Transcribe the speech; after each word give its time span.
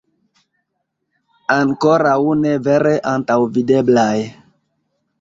Ankoraŭ 1.57 2.17
ne 2.41 2.57
vere 2.71 2.97
antaŭvideblaj... 3.15 4.19